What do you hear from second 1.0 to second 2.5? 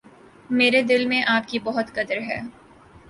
میں آپ کی بہت قدر ہے۔